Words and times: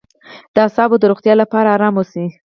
د 0.53 0.55
اعصابو 0.65 0.95
د 1.01 1.03
روغتیا 1.11 1.33
لپاره 1.41 1.73
ارام 1.75 1.95
اوسئ 1.97 2.27